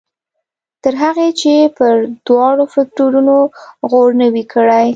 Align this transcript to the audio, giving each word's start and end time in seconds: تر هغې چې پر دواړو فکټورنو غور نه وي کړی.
تر 0.83 0.93
هغې 1.03 1.29
چې 1.41 1.53
پر 1.77 1.93
دواړو 2.27 2.63
فکټورنو 2.73 3.37
غور 3.89 4.09
نه 4.21 4.27
وي 4.33 4.43
کړی. 4.53 4.85